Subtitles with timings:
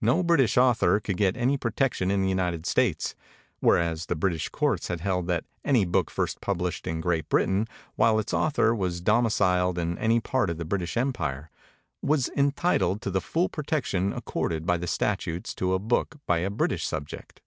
[0.00, 3.14] No British author could get any protection in the United States,
[3.60, 8.18] whereas the British courts had held that any book first published in Great Britain while
[8.18, 11.50] its author was domiciled in any part of the British Empire,
[12.00, 16.48] was entitled to the full protection accorded by the statutes to a book by a
[16.48, 17.42] British subject.